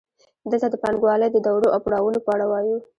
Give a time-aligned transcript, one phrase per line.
[0.51, 2.77] دلته د پانګوالۍ د دورو او پړاوونو په اړه وایو